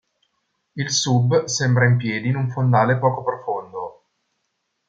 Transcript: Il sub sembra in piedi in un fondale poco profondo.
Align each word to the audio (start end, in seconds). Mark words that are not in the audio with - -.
Il 0.73 0.89
sub 0.89 1.43
sembra 1.43 1.85
in 1.85 1.97
piedi 1.97 2.29
in 2.29 2.35
un 2.35 2.49
fondale 2.49 2.97
poco 2.97 3.23
profondo. 3.23 4.05